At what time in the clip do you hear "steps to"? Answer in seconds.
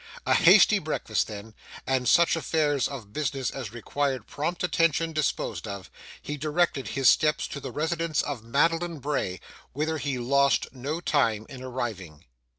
7.07-7.59